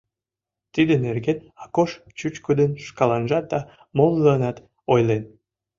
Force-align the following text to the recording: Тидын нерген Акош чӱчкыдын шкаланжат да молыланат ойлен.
Тидын 0.73 0.99
нерген 1.07 1.39
Акош 1.63 1.91
чӱчкыдын 2.17 2.71
шкаланжат 2.85 3.45
да 3.51 3.59
молыланат 3.97 4.57
ойлен. 4.93 5.23